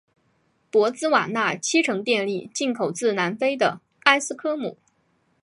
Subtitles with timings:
[0.71, 4.79] 博茨瓦纳七成电力进口自南非的埃斯科姆。